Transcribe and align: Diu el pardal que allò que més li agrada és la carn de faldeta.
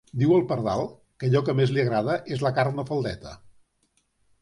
Diu 0.19 0.31
el 0.37 0.45
pardal 0.51 0.81
que 1.19 1.27
allò 1.29 1.43
que 1.51 1.55
més 1.61 1.75
li 1.77 1.85
agrada 1.85 2.17
és 2.37 2.45
la 2.49 2.55
carn 2.59 2.83
de 2.83 2.89
faldeta. 2.91 3.39